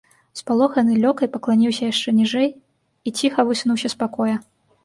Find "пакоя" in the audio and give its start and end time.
4.05-4.35